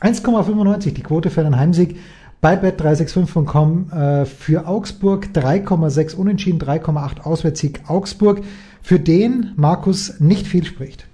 [0.00, 1.96] 1,95 die Quote für einen Heimsieg
[2.40, 8.42] bei bet365.com äh, für Augsburg, 3,6 Unentschieden, 3,8 Auswärtssieg Augsburg,
[8.82, 11.06] für den Markus nicht viel spricht.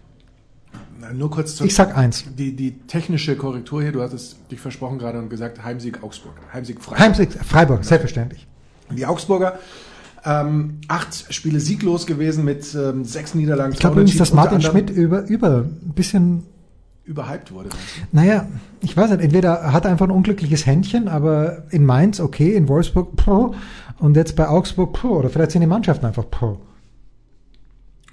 [1.14, 2.24] Nur kurz zur Ich sag eins.
[2.36, 6.80] Die, die technische Korrektur hier, du hattest dich versprochen gerade und gesagt, Heimsieg Augsburg, Heimsieg
[6.80, 7.00] Freiburg.
[7.00, 8.46] Heimsieg Freiburg, selbstverständlich.
[8.90, 9.58] Die Augsburger,
[10.24, 13.72] ähm, acht Spiele sieglos gewesen mit ähm, sechs Niederlagen.
[13.72, 16.44] Ich glaube übrigens, dass Martin Schmidt über, über ein bisschen
[17.04, 17.70] überhyped wurde.
[18.12, 18.46] Naja,
[18.80, 22.68] ich weiß nicht, entweder hat er einfach ein unglückliches Händchen, aber in Mainz okay, in
[22.68, 23.54] Wolfsburg puh,
[23.98, 26.56] und jetzt bei Augsburg puh, oder vielleicht sind die Mannschaften einfach puh.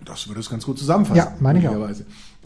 [0.04, 1.18] Das würde es ganz gut zusammenfassen.
[1.18, 1.90] Ja, meine ich auch.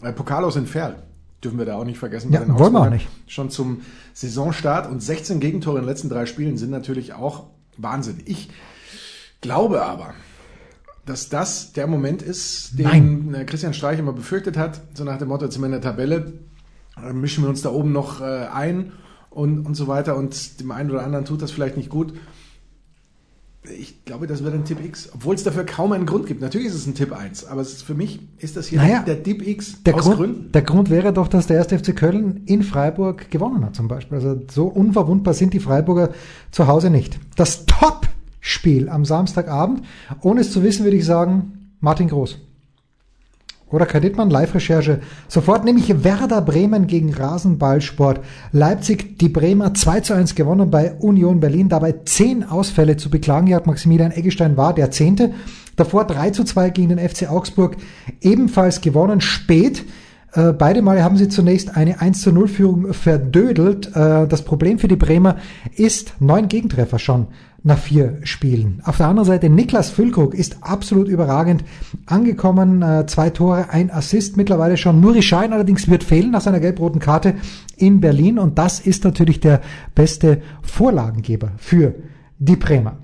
[0.02, 0.96] Äh, Pokal aus Entfernt.
[1.42, 2.32] Dürfen wir da auch nicht vergessen.
[2.32, 3.08] Ja, wollen wir auch nicht.
[3.26, 3.80] Schon zum
[4.14, 7.44] Saisonstart und 16 Gegentore in den letzten drei Spielen sind natürlich auch
[7.76, 8.20] Wahnsinn.
[8.26, 8.50] Ich
[9.42, 10.14] glaube aber,
[11.04, 13.34] dass das der Moment ist, den Nein.
[13.34, 15.80] äh, Christian Streich immer befürchtet hat, so nach dem Motto, jetzt sind wir in der
[15.82, 16.32] Tabelle,
[16.96, 18.92] äh, mischen wir uns da oben noch äh, ein
[19.30, 22.14] und, und so weiter und dem einen oder anderen tut das vielleicht nicht gut.
[23.78, 26.40] Ich glaube, das wird ein Tipp X, obwohl es dafür kaum einen Grund gibt.
[26.40, 29.22] Natürlich ist es ein Tipp 1, aber ist, für mich ist das hier Naja, der
[29.22, 30.52] Tipp X Der aus Grund, Gründen.
[30.52, 31.80] der Grund wäre doch, dass der 1.
[31.80, 34.18] FC Köln in Freiburg gewonnen hat zum Beispiel.
[34.18, 36.10] Also so unverwundbar sind die Freiburger
[36.50, 37.20] zu Hause nicht.
[37.36, 37.64] Das
[38.42, 39.82] Top-Spiel am Samstagabend,
[40.20, 42.38] ohne es zu wissen, würde ich sagen, Martin Groß.
[43.70, 45.00] Oder Kai Dittmann, Live-Recherche.
[45.28, 48.20] Sofort nämlich Werder Bremen gegen Rasenballsport.
[48.50, 51.70] Leipzig, die Bremer 2 zu 1 gewonnen bei Union Berlin.
[51.70, 53.46] Dabei 10 Ausfälle zu beklagen.
[53.46, 55.32] Jörg Maximilian Eggestein war der Zehnte.
[55.76, 57.78] Davor 3 zu 2 gegen den FC Augsburg.
[58.20, 59.22] Ebenfalls gewonnen.
[59.22, 59.84] Spät
[60.34, 63.94] Äh, beide Male haben sie zunächst eine 1 zu 0 Führung verdödelt.
[63.94, 65.36] Äh, das Problem für die Bremer
[65.76, 67.26] ist neun Gegentreffer schon
[67.64, 68.82] nach vier Spielen.
[68.84, 71.64] Auf der anderen Seite Niklas Füllkrug ist absolut überragend
[72.06, 72.82] angekommen.
[72.82, 75.00] Äh, zwei Tore, ein Assist mittlerweile schon.
[75.00, 77.34] Nuri Schein allerdings wird fehlen nach seiner gelb-roten Karte
[77.76, 79.60] in Berlin und das ist natürlich der
[79.94, 81.94] beste Vorlagengeber für
[82.38, 82.96] die Bremer.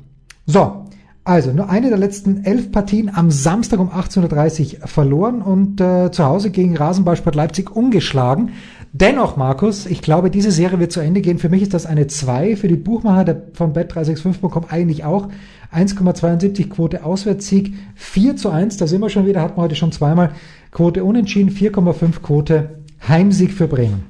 [0.47, 0.85] So,
[1.29, 6.11] also nur eine der letzten elf Partien am Samstag um 18.30 Uhr verloren und äh,
[6.11, 8.53] zu Hause gegen Rasenballsport Leipzig ungeschlagen.
[8.93, 11.39] Dennoch, Markus, ich glaube, diese Serie wird zu Ende gehen.
[11.39, 15.29] Für mich ist das eine 2, für die Buchmacher der, von bet365.com eigentlich auch.
[15.75, 19.93] 1,72 Quote Auswärtssieg, 4 zu 1, da sind wir schon wieder, hatten wir heute schon
[19.93, 20.33] zweimal.
[20.73, 24.05] Quote unentschieden, 4,5 Quote Heimsieg für Bremen.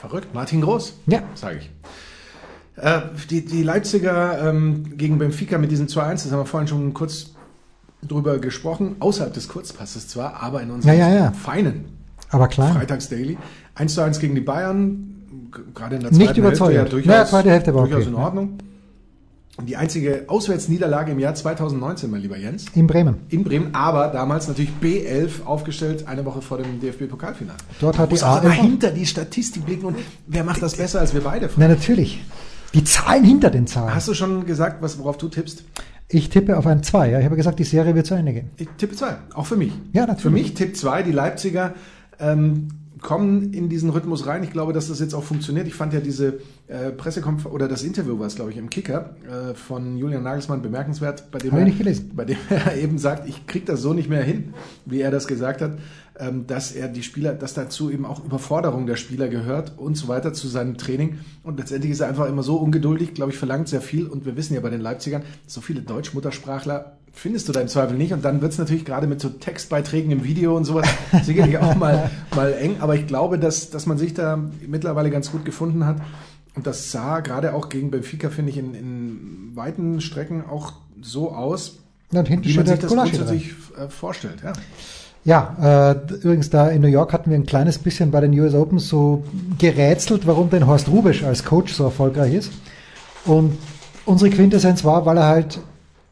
[0.00, 0.94] Verrückt, Martin Groß.
[1.06, 1.22] Ja.
[1.34, 1.70] Sage ich.
[2.76, 6.94] Äh, die, die Leipziger ähm, gegen Benfica mit diesen 2-1, das haben wir vorhin schon
[6.94, 7.34] kurz
[8.06, 11.32] drüber gesprochen, außerhalb des Kurzpasses zwar, aber in unserem Ja, ja, ja.
[11.32, 12.01] feinen
[12.32, 13.38] Aber klar, Freitags-Daily.
[13.76, 16.42] 1 zu 1 gegen die Bayern, gerade in der Nicht zweiten.
[16.42, 18.08] Hälfte ja durchaus, Ja, zweite Hälfte war durchaus okay.
[18.10, 18.58] in Ordnung.
[19.58, 23.16] Und die einzige Auswärtsniederlage im Jahr 2019, mein lieber Jens, in Bremen.
[23.28, 27.58] in Bremen, aber damals natürlich B11 aufgestellt, eine Woche vor dem DFB-Pokalfinale.
[27.78, 30.76] Dort hat die Muss auch A11 immer hinter die Statistik blicken und wer macht das
[30.76, 31.50] besser als wir beide?
[31.56, 32.24] Na, natürlich.
[32.72, 33.94] Die Zahlen hinter den Zahlen.
[33.94, 35.64] Hast du schon gesagt, was, worauf du tippst?
[36.08, 37.10] Ich tippe auf ein 2.
[37.10, 37.18] Ja.
[37.18, 38.50] Ich habe gesagt, die Serie wird zu Ende gehen.
[38.56, 39.72] Ich tippe 2, auch für mich.
[39.92, 40.22] Ja, natürlich.
[40.22, 41.74] Für mich Tipp 2, die Leipziger
[42.22, 42.68] ähm,
[43.02, 44.42] kommen in diesen Rhythmus rein.
[44.44, 45.66] Ich glaube, dass das jetzt auch funktioniert.
[45.66, 49.16] Ich fand ja diese äh, Pressekonferenz oder das Interview war es, glaube ich, im Kicker
[49.28, 51.66] äh, von Julian Nagelsmann bemerkenswert, bei dem, er,
[52.14, 54.54] bei dem er eben sagt, ich kriege das so nicht mehr hin,
[54.86, 55.78] wie er das gesagt hat,
[56.18, 60.06] ähm, dass er die Spieler, dass dazu eben auch Überforderung der Spieler gehört und so
[60.08, 61.18] weiter zu seinem Training.
[61.42, 64.06] Und letztendlich ist er einfach immer so ungeduldig, glaube ich, verlangt sehr viel.
[64.06, 67.96] Und wir wissen ja bei den Leipzigern, so viele Deutschmuttersprachler findest du da im Zweifel
[67.96, 68.12] nicht.
[68.12, 70.88] Und dann wird es natürlich gerade mit so Textbeiträgen im Video und sowas
[71.22, 72.76] sicherlich auch mal, mal eng.
[72.80, 75.96] Aber ich glaube, dass, dass man sich da mittlerweile ganz gut gefunden hat.
[76.54, 81.32] Und das sah gerade auch gegen Benfica, finde ich, in, in weiten Strecken auch so
[81.32, 81.78] aus,
[82.12, 83.26] Ja, und hinten wie man sich das Gulaschi drin.
[83.26, 84.42] grundsätzlich äh, vorstellt.
[84.44, 84.52] Ja.
[85.24, 88.54] Ja, äh, übrigens da in New York hatten wir ein kleines bisschen bei den US
[88.54, 89.22] Open so
[89.56, 92.52] gerätselt, warum denn Horst Rubisch als Coach so erfolgreich ist.
[93.24, 93.56] Und
[94.04, 95.60] unsere Quintessenz war, weil er halt,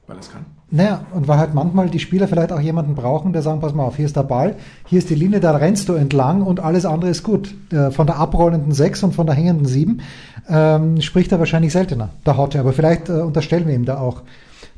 [0.07, 0.47] Weil es kann.
[0.73, 3.83] Naja, und weil halt manchmal die Spieler vielleicht auch jemanden brauchen, der sagen, pass mal
[3.83, 4.55] auf, hier ist der Ball,
[4.87, 7.55] hier ist die Linie, da rennst du entlang und alles andere ist gut.
[7.73, 10.01] Äh, von der abrollenden 6 und von der hängenden 7
[10.49, 12.61] ähm, spricht er wahrscheinlich seltener, der Hotte.
[12.61, 14.23] Aber vielleicht äh, unterstellen wir ihm da auch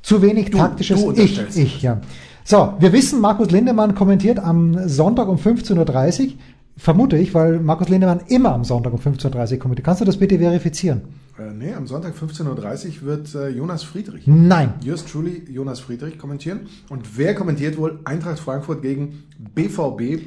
[0.01, 2.01] zu wenig taktisches du Ich, ich, ja.
[2.45, 6.33] So, wir wissen, Markus Lindemann kommentiert am Sonntag um 15.30 Uhr,
[6.77, 9.85] vermute ich, weil Markus Lindemann immer am Sonntag um 15.30 Uhr kommentiert.
[9.85, 11.03] Kannst du das bitte verifizieren?
[11.43, 14.27] Äh, nee, am Sonntag 15.30 Uhr wird äh, Jonas Friedrich.
[14.27, 14.75] Nein.
[14.83, 16.61] Yours truly, Jonas Friedrich kommentieren.
[16.89, 20.23] Und wer kommentiert wohl Eintracht Frankfurt gegen BVB?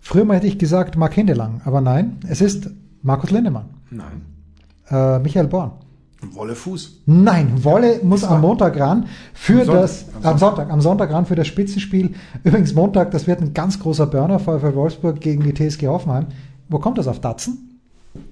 [0.00, 2.70] Früher mal hätte ich gesagt Mark Hindelang, aber nein, es ist
[3.02, 3.70] Markus Lindemann.
[3.90, 4.22] Nein.
[4.88, 5.72] Äh, Michael Born.
[6.32, 7.02] Wolle Fuß.
[7.06, 11.10] Nein, Wolle muss am Montag ran für Am Sonntag, das, am am Sonntag, am Sonntag
[11.12, 12.14] ran für das Spitzenspiel.
[12.44, 16.26] Übrigens Montag, das wird ein ganz großer Burner VfL Wolfsburg gegen die TSG Hoffenheim.
[16.68, 17.80] Wo kommt das auf Datsen?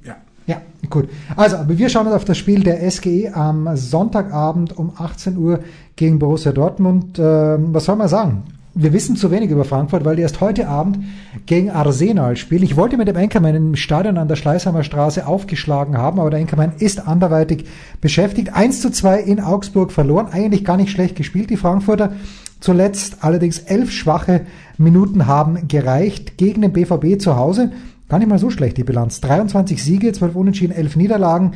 [0.04, 0.16] Ja.
[0.48, 1.11] Ja, gut.
[1.37, 5.61] Also, wir schauen uns auf das Spiel der SGE am Sonntagabend um 18 Uhr
[5.94, 7.18] gegen Borussia Dortmund.
[7.18, 8.44] Ähm, was soll man sagen?
[8.74, 11.00] Wir wissen zu wenig über Frankfurt, weil die erst heute Abend
[11.44, 12.62] gegen Arsenal spielen.
[12.62, 16.40] Ich wollte mit dem Enkermann im Stadion an der Schleißheimer Straße aufgeschlagen haben, aber der
[16.40, 17.66] Enkermann ist anderweitig
[18.00, 18.54] beschäftigt.
[18.54, 20.28] 1 zu 2 in Augsburg verloren.
[20.32, 22.12] Eigentlich gar nicht schlecht gespielt, die Frankfurter.
[22.61, 24.46] Zuletzt allerdings elf schwache
[24.78, 27.72] Minuten haben gereicht gegen den BVB zu Hause.
[28.08, 29.20] Gar nicht mal so schlecht die Bilanz.
[29.20, 31.52] 23 Siege, 12 Unentschieden, 11 Niederlagen.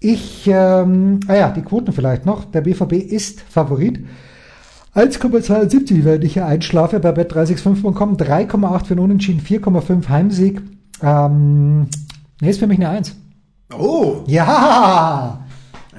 [0.00, 2.44] Ich, ähm, ah ja, die Quoten vielleicht noch.
[2.46, 4.04] Der BVB ist Favorit.
[4.94, 8.16] 1,72, wenn ich hier einschlafe bei bet365.com.
[8.16, 10.62] 3,8 für einen Unentschieden, 4,5 Heimsieg.
[11.02, 11.88] Ähm,
[12.40, 13.16] nee, ist für mich eine 1.
[13.76, 14.22] Oh!
[14.26, 15.40] Ja!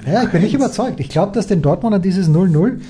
[0.06, 1.00] Ja, ich bin nicht überzeugt.
[1.00, 2.80] Ich glaube, dass den Dortmunder dieses 0-0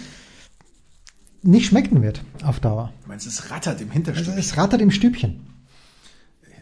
[1.43, 2.93] nicht schmecken wird auf Dauer.
[3.05, 4.39] Du meinst, es rattert im Also Hinterstübchen?
[4.39, 5.41] es rattert im Stübchen.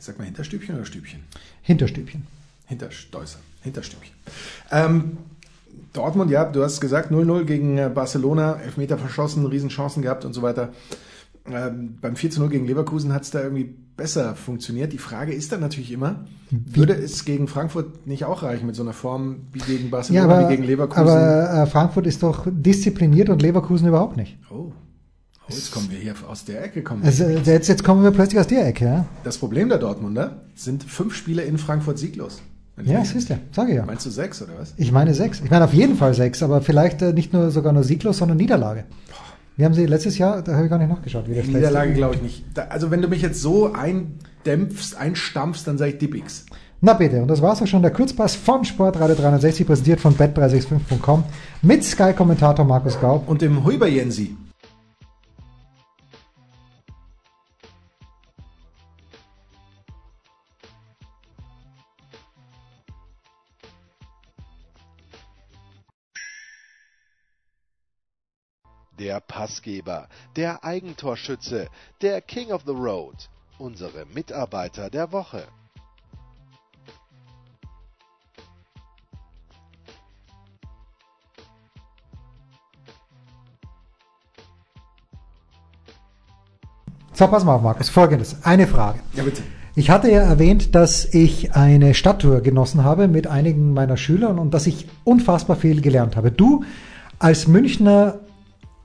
[0.04, 1.20] Sag mal Hinterstübchen oder Stübchen?
[1.62, 2.26] Hinterstübchen.
[2.66, 3.38] Hintersteußer.
[3.62, 4.12] Hinterstübchen.
[4.70, 5.16] Ähm,
[5.94, 10.42] Dortmund, ja, du hast gesagt, 0-0 gegen äh, Barcelona, Elfmeter verschossen, Riesenchancen gehabt und so
[10.42, 10.74] weiter.
[11.50, 14.92] Ähm, beim 4-0 gegen Leverkusen hat es da irgendwie besser funktioniert.
[14.92, 18.82] Die Frage ist dann natürlich immer, würde es gegen Frankfurt nicht auch reichen mit so
[18.82, 21.00] einer Form wie gegen Ja, Barcelona, aber, wie gegen Leverkusen?
[21.02, 24.36] aber äh, Frankfurt ist doch diszipliniert und Leverkusen überhaupt nicht.
[24.50, 24.70] oh.
[25.48, 26.82] Oh, jetzt kommen wir hier aus der Ecke.
[26.82, 27.02] Kommen.
[27.04, 28.84] Also, jetzt, jetzt kommen wir plötzlich aus der Ecke.
[28.84, 32.42] Ja, das Problem der Dortmunder sind fünf Spiele in Frankfurt sieglos.
[32.82, 33.86] Ja mich- siehst du, sage ich ja.
[33.86, 34.74] Meinst du sechs oder was?
[34.76, 35.40] Ich meine sechs.
[35.44, 38.36] Ich meine auf jeden Fall sechs, aber vielleicht äh, nicht nur sogar nur sieglos, sondern
[38.36, 38.84] Niederlage.
[39.56, 42.16] Wir haben sie letztes Jahr, da habe ich gar nicht nachgeschaut, wie der Niederlage glaube
[42.16, 42.44] ich nicht.
[42.54, 46.46] Da, also wenn du mich jetzt so ein eindämpfst, einstampfst, dann sage ich Dippix.
[46.80, 51.24] Na bitte, und das war's auch schon, der Kurzpass von Sportradio 360, präsentiert von bet365.com
[51.62, 53.26] mit Sky-Kommentator Markus Gaub.
[53.26, 54.36] Und dem Huber Jensi.
[69.04, 71.68] Der Passgeber, der Eigentorschütze,
[72.00, 75.44] der King of the Road, unsere Mitarbeiter der Woche.
[87.12, 87.90] So, pass mal auf, Markus.
[87.90, 88.42] Folgendes.
[88.42, 89.00] Eine Frage.
[89.12, 89.42] Ja, bitte.
[89.74, 94.54] Ich hatte ja erwähnt, dass ich eine Stadttour genossen habe mit einigen meiner Schülern und
[94.54, 96.32] dass ich unfassbar viel gelernt habe.
[96.32, 96.64] Du
[97.18, 98.20] als Münchner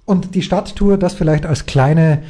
[0.10, 2.24] und die Stadttour, das vielleicht als kleine,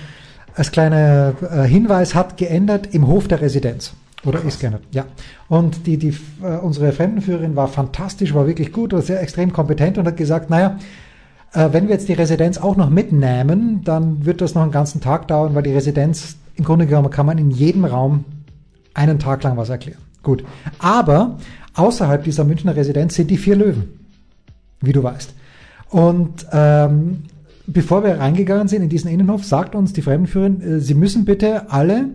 [0.54, 3.94] als kleiner äh, Hinweis hat geändert im Hof der Residenz.
[4.26, 5.06] Oder ist geändert, ja.
[5.48, 6.14] Und die, die,
[6.44, 10.50] äh, unsere Fremdenführerin war fantastisch, war wirklich gut, war sehr extrem kompetent und hat gesagt,
[10.50, 10.78] naja,
[11.54, 15.00] äh, wenn wir jetzt die Residenz auch noch mitnehmen, dann wird das noch einen ganzen
[15.00, 18.26] Tag dauern, weil die Residenz, im Grunde genommen kann man in jedem Raum
[18.94, 20.02] einen Tag lang was erklären.
[20.22, 20.44] Gut.
[20.80, 21.38] Aber
[21.76, 23.86] außerhalb dieser Münchner Residenz sind die vier Löwen,
[24.82, 25.34] wie du weißt.
[25.92, 27.24] Und ähm,
[27.72, 31.72] bevor wir reingegangen sind in diesen Innenhof, sagt uns die Fremdenführerin, äh, Sie müssen bitte
[31.72, 32.10] alle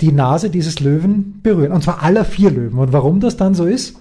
[0.00, 1.72] die Nase dieses Löwen berühren.
[1.72, 2.78] Und zwar aller vier Löwen.
[2.78, 3.96] Und warum das dann so ist,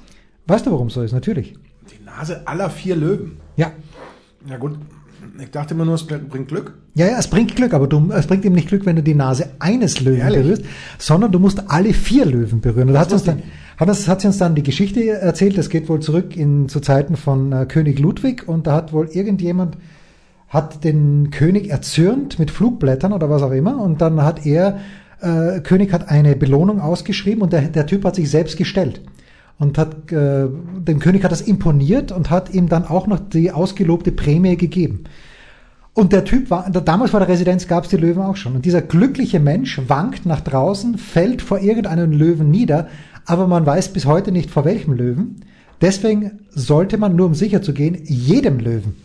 [0.47, 1.11] weißt du, warum so ist?
[1.11, 1.53] Natürlich.
[1.91, 3.37] Die Nase aller vier Löwen.
[3.55, 3.71] Ja.
[4.47, 4.77] Ja gut,
[5.39, 6.73] ich dachte immer nur, es bringt Glück.
[6.95, 9.13] Ja, ja, es bringt Glück, aber du, es bringt ihm nicht Glück, wenn du die
[9.13, 10.41] Nase eines Löwen Ehrlich?
[10.41, 10.63] berührst,
[10.97, 12.87] sondern du musst alle vier Löwen berühren.
[12.89, 13.43] Und da hat sie uns dann,
[13.77, 16.79] hat, uns, hat sie uns dann die Geschichte erzählt, das geht wohl zurück in, zu
[16.79, 19.77] Zeiten von äh, König Ludwig und da hat wohl irgendjemand,
[20.51, 24.79] hat den König erzürnt mit Flugblättern oder was auch immer und dann hat er,
[25.21, 29.01] äh, König hat eine Belohnung ausgeschrieben und der, der Typ hat sich selbst gestellt
[29.59, 33.53] und hat äh, dem König hat das imponiert und hat ihm dann auch noch die
[33.53, 35.05] ausgelobte Prämie gegeben.
[35.93, 38.55] Und der Typ war, damals vor der Residenz gab es die Löwen auch schon.
[38.55, 42.87] Und dieser glückliche Mensch wankt nach draußen, fällt vor irgendeinem Löwen nieder,
[43.25, 45.45] aber man weiß bis heute nicht vor welchem Löwen.
[45.79, 48.95] Deswegen sollte man, nur um sicher zu gehen, jedem Löwen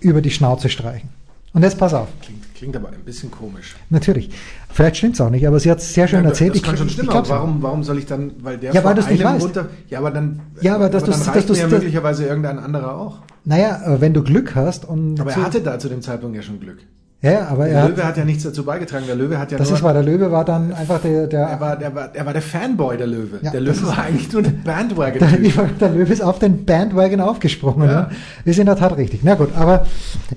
[0.00, 1.08] über die Schnauze streichen.
[1.54, 2.08] Und jetzt pass auf.
[2.20, 3.74] Klingt, klingt aber ein bisschen komisch.
[3.88, 4.30] Natürlich.
[4.70, 6.54] Vielleicht stimmt's auch nicht, aber sie hat es sehr schön Ja, erzählt.
[6.54, 8.84] Das kann Ich- schon ich stimmen, aber warum, warum soll ich dann, weil der Ja,
[8.84, 9.44] weil nicht einem weißt.
[9.46, 12.26] runter, ja, aber dann, Ja, aber dass dann du's- reicht dass mir ja das- möglicherweise
[12.26, 13.18] irgendein anderer auch.
[13.44, 16.42] Naja, äh, wenn du Glück hast und Aber er hatte da zu dem Zeitpunkt ja
[16.42, 16.78] schon Glück.
[17.20, 19.06] Ja, aber er Der hat, Löwe hat ja nichts dazu beigetragen.
[19.08, 21.40] Der Löwe hat ja das nur, ist wahr, der Löwe war dann einfach der, der,
[21.40, 23.40] er war, er war, er war der Fanboy der Löwe.
[23.42, 25.18] Ja, der Löwe war eigentlich nur der Bandwagon.
[25.18, 27.88] Der, der Löwe ist auf den Bandwagon aufgesprungen.
[27.88, 28.00] Ja.
[28.02, 28.10] Ja.
[28.44, 29.20] Ist in der Tat richtig.
[29.24, 29.84] Na gut, aber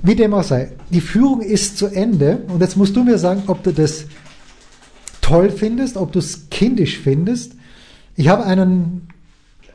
[0.01, 3.43] wie dem auch sei, die Führung ist zu Ende und jetzt musst du mir sagen,
[3.45, 4.05] ob du das
[5.21, 7.53] toll findest, ob du es kindisch findest.
[8.15, 9.07] Ich habe einen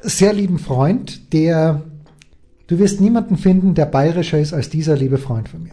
[0.02, 1.82] sehr lieben Freund, der,
[2.66, 5.72] du wirst niemanden finden, der bayerischer ist als dieser liebe Freund von mir.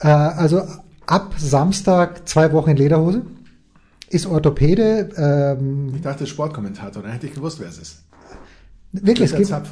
[0.00, 0.62] Äh, also
[1.06, 3.22] ab Samstag zwei Wochen in Lederhose,
[4.08, 8.02] ist Orthopäde, ähm, Ich dachte Sportkommentator, dann hätte ich gewusst, wer es ist.
[8.92, 9.62] wirklich, es Günther.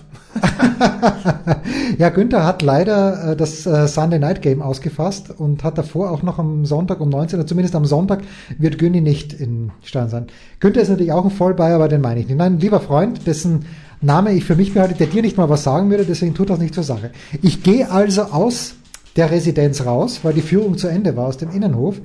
[1.98, 6.22] Ja, Günther hat leider äh, das äh, Sunday Night Game ausgefasst und hat davor auch
[6.22, 8.20] noch am Sonntag um 19 Uhr, zumindest am Sonntag,
[8.58, 10.28] wird Günni nicht in Stern sein.
[10.60, 12.38] Günther ist natürlich auch ein Vollbayer, aber den meine ich nicht.
[12.38, 13.64] Nein, lieber Freund, dessen
[14.00, 16.60] Name ich für mich behalte, der dir nicht mal was sagen würde, deswegen tut das
[16.60, 17.10] nicht zur Sache.
[17.42, 18.74] Ich gehe also aus
[19.18, 22.00] der Residenz raus, weil die Führung zu Ende war aus dem Innenhof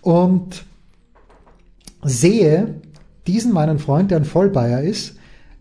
[0.00, 0.64] und
[2.02, 2.74] sehe
[3.28, 5.14] diesen meinen Freund, der ein Vollbayer ist,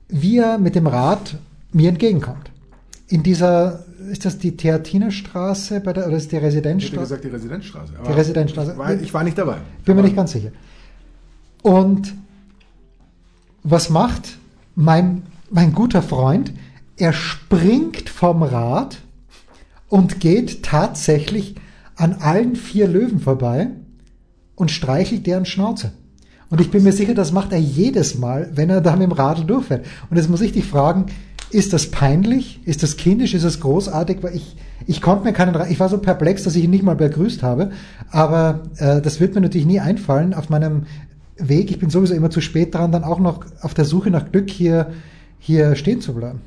[0.08, 1.38] wie er mit dem Rad
[1.72, 2.52] mir entgegenkommt.
[3.08, 7.00] In dieser, ist das die Theatinerstraße bei der, oder ist die Ich hätte Residenzstraße?
[7.02, 7.94] gesagt, die Residenzstraße.
[8.08, 8.72] Die Residenzstraße.
[8.72, 9.58] Ich war, ich war nicht dabei.
[9.86, 10.50] Bin mir nicht ganz sicher.
[11.62, 12.15] Und
[13.62, 14.39] was macht
[14.74, 16.52] mein, mein guter Freund?
[16.98, 18.98] Er springt vom Rad
[19.91, 21.56] und geht tatsächlich
[21.97, 23.67] an allen vier Löwen vorbei
[24.56, 25.91] und streichelt deren Schnauze.
[26.49, 29.12] Und ich bin mir sicher, das macht er jedes Mal, wenn er da mit dem
[29.12, 29.86] Radl durchfährt.
[30.10, 31.08] Und jetzt muss ich dich fragen,
[31.49, 32.62] ist das peinlich?
[32.65, 33.34] Ist das kindisch?
[33.34, 34.23] Ist das großartig?
[34.23, 34.56] Weil ich,
[34.88, 37.71] ich konnte mir keinen, ich war so perplex, dass ich ihn nicht mal begrüßt habe.
[38.12, 40.84] Aber äh, das wird mir natürlich nie einfallen auf meinem
[41.36, 41.69] Weg.
[41.69, 44.49] Ich bin sowieso immer zu spät dran, dann auch noch auf der Suche nach Glück
[44.49, 44.93] hier,
[45.38, 46.39] hier stehen zu bleiben.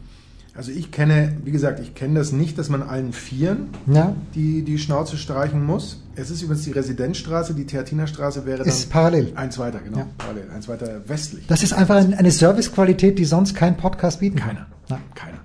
[0.56, 4.62] Also ich kenne, wie gesagt, ich kenne das nicht, dass man allen Vieren Ja, die,
[4.62, 6.00] die Schnauze streichen muss.
[6.14, 9.32] Es ist übrigens die Residenzstraße, die Theatinerstraße wäre dann ist parallel.
[9.34, 10.06] eins weiter, genau, Ja.
[10.16, 11.44] parallel, eins weiter westlich.
[11.48, 14.48] Das ist einfach ein, eine Servicequalität, die sonst kein Podcast bieten kann.
[14.50, 14.66] Keiner.
[14.88, 15.00] Nein.
[15.16, 15.38] Keiner.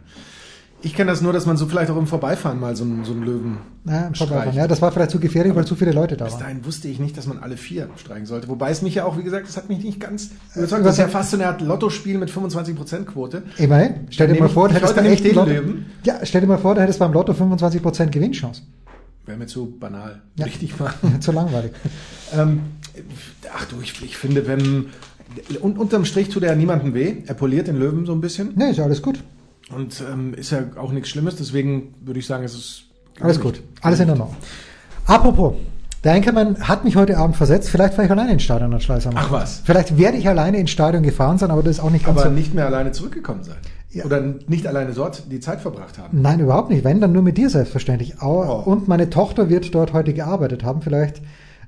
[0.81, 3.11] Ich kenne das nur, dass man so vielleicht auch im Vorbeifahren mal so einen, so
[3.11, 4.43] einen Löwen Ja, im Vorbeifahren.
[4.43, 4.57] streicht.
[4.57, 6.41] ja, das war vielleicht zu gefährlich, weil zu viele Leute da Bis waren.
[6.43, 8.47] dahin wusste ich nicht, dass man alle vier streichen sollte.
[8.47, 10.85] Wobei es mich ja auch, wie gesagt, das hat mich nicht ganz überzeugt.
[10.85, 13.43] Das ist ja fast so eine Art Lottospiel mit 25% Quote.
[13.57, 14.07] Immerhin.
[14.09, 15.85] Stell dir mal vor, du hättest beim echten Lotto, Löwen.
[16.05, 18.61] ja, stell dir mal vor, du hättest beim Lotto 25% Gewinnchance.
[19.25, 20.21] Wäre mir zu banal.
[20.37, 20.45] Ja.
[20.45, 20.93] Richtig mal.
[21.19, 21.71] zu langweilig.
[22.33, 22.61] Ähm,
[23.53, 24.85] ach du, ich, ich finde, wenn.
[25.59, 27.17] Und unterm Strich tut er niemandem weh.
[27.27, 28.53] Er poliert den Löwen so ein bisschen.
[28.55, 29.19] Nee, ist ja alles gut.
[29.75, 31.35] Und ähm, ist ja auch nichts Schlimmes.
[31.35, 32.83] Deswegen würde ich sagen, es ist.
[33.19, 33.61] Alles gut.
[33.81, 34.35] Alles in Ordnung.
[35.05, 35.55] Apropos,
[36.03, 37.69] der Enkermann hat mich heute Abend versetzt.
[37.69, 39.13] Vielleicht fahre ich alleine ins Stadion an Schleißheim.
[39.15, 39.61] Ach was.
[39.65, 42.29] Vielleicht werde ich alleine ins Stadion gefahren sein, aber das ist auch nicht ganz Aber
[42.29, 42.33] so.
[42.33, 43.57] nicht mehr alleine zurückgekommen sein.
[43.91, 44.05] Ja.
[44.05, 46.21] Oder nicht alleine dort die Zeit verbracht haben.
[46.21, 46.83] Nein, überhaupt nicht.
[46.83, 48.21] Wenn, dann nur mit dir selbstverständlich.
[48.21, 48.61] Oh.
[48.65, 50.81] Und meine Tochter wird dort heute gearbeitet haben.
[50.81, 51.21] Vielleicht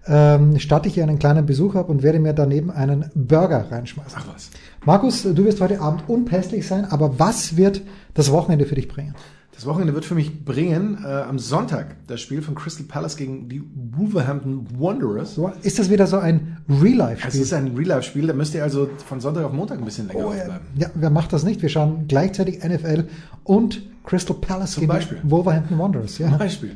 [0.07, 4.17] ähm, statte ich ihr einen kleinen Besuch ab und werde mir daneben einen Burger reinschmeißen.
[4.17, 4.49] Ach was.
[4.85, 7.81] Markus, du wirst heute Abend unpässlich sein, aber was wird
[8.15, 9.13] das Wochenende für dich bringen?
[9.53, 13.47] Das Wochenende wird für mich bringen, äh, am Sonntag, das Spiel von Crystal Palace gegen
[13.47, 13.61] die
[13.95, 15.35] Wolverhampton Wanderers.
[15.35, 17.41] So, ist das wieder so ein Es Real-Life-Spiel?
[17.41, 20.33] ist ein Real-Life-Spiel, da müsst ihr also von Sonntag auf Montag ein bisschen länger Oh,
[20.33, 20.39] ja.
[20.43, 20.65] aufbleiben.
[20.77, 21.61] ja, wer macht das nicht?
[21.61, 23.03] Wir schauen gleichzeitig NFL
[23.43, 25.19] und Crystal Palace Zum gegen Beispiel.
[25.23, 26.15] Wolverhampton Wanderers.
[26.15, 26.37] Zum Ja.
[26.37, 26.71] Beispiel.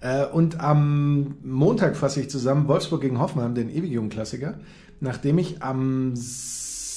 [0.00, 4.54] Äh, und am Montag fasse ich zusammen Wolfsburg gegen Hoffenheim, den ewig jungen Klassiker,
[5.00, 6.12] nachdem ich am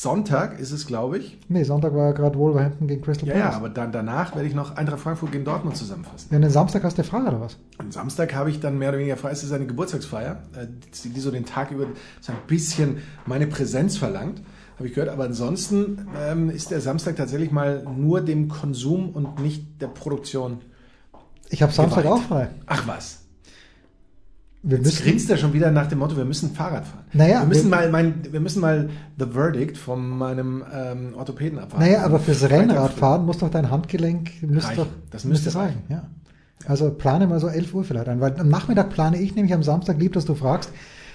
[0.02, 1.38] Sonntag ist es, glaube ich.
[1.48, 3.56] Nee, Sonntag war ja gerade Wolverhampton gegen Crystal Ja, ja, Palace.
[3.58, 6.30] aber dann danach werde ich noch Eintracht Frankfurt gegen Dortmund zusammenfassen.
[6.32, 7.58] Ja, und den Samstag hast du frei oder was?
[7.78, 9.30] Am Samstag habe ich dann mehr oder weniger frei.
[9.30, 10.66] Es ist eine Geburtstagsfeier, äh,
[11.04, 11.86] die, so den Tag über
[12.20, 14.42] so ein bisschen meine Präsenz verlangt,
[14.80, 15.12] habe ich gehört.
[15.14, 20.62] Aber ansonsten ähm, ist der Samstag tatsächlich mal nur dem Konsum und nicht der Produktion.
[21.50, 22.50] Ich habe Samstag auch frei.
[22.66, 23.21] Ach was.
[24.64, 27.04] Wir Jetzt müssen, grinst er schon wieder nach dem Motto, wir müssen Fahrrad fahren.
[27.14, 31.58] Naja, wir müssen wir- mal mein, wir müssen mal the verdict von meinem ähm, Orthopäden
[31.58, 31.84] abwarten.
[31.84, 32.48] naja, aber fürs.
[32.48, 34.78] Rennradfahren muss doch dein Handgelenk müsste Reichen.
[34.84, 35.82] doch, Das müsste reichen.
[35.90, 36.04] Ja.
[36.68, 39.64] Also plane mal so 11 Uhr vielleicht ein, weil am Nachmittag plane ich nämlich am
[39.64, 40.70] Samstag, lieb, dass du fragst,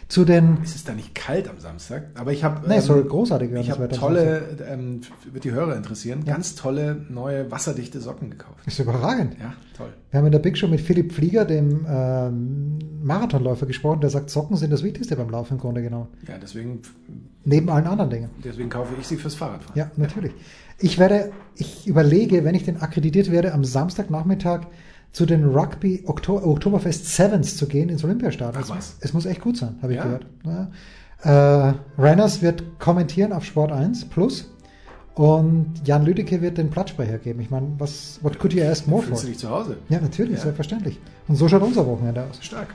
[0.09, 2.05] zu den Ist es da nicht kalt am Samstag?
[2.15, 5.01] Aber ich habe Nee, es soll großartig werden, Ich habe tolle, ähm,
[5.33, 6.35] wird die Hörer interessieren, Ja.
[6.35, 8.59] ganz tolle neue wasserdichte Socken gekauft.
[8.67, 9.35] ist überragend.
[9.41, 9.89] Ja, toll.
[10.11, 14.31] Wir haben in der Big Show mit Philipp Flieger, dem ähm, Marathonläufer, gesprochen, der sagt,
[14.31, 16.09] Socken sind das Wichtigste beim Laufen im Grunde genommen.
[16.29, 16.81] Ja, deswegen,
[17.45, 18.31] Neben allen anderen Dingen.
[18.45, 19.79] deswegen kaufe ich sie fürs Fahrradfahren.
[19.79, 20.33] Ja, natürlich.
[20.79, 24.67] Ich werde, ich überlege, wenn ich denn akkreditiert werde, am Samstagnachmittag
[25.13, 28.63] zu den Rugby Okto Oktoberfest Sevens zu gehen ins Olympiastadion.
[28.65, 28.97] Ach, was?
[29.01, 30.05] Es muss echt gut sein, habe ich Ja.
[30.05, 30.27] gehört.
[30.45, 31.69] Ja.
[31.71, 34.51] Äh, Renners wird kommentieren auf Sport 1 Plus
[35.15, 37.41] und Jan Lüdecke wird den Plattsprecher geben.
[37.41, 39.09] Ich meine, was, what could you ask more for?
[39.17, 39.77] Fühlst du dich zu Hause?
[39.89, 40.41] Ja, natürlich, Ja.
[40.43, 41.01] selbstverständlich.
[41.29, 42.39] Und so schaut unser Wochenende aus.
[42.45, 42.75] Stark.